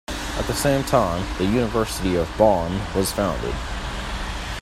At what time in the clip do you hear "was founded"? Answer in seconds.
2.95-3.53